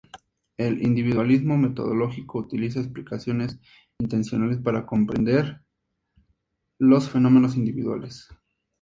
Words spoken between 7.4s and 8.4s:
individuales.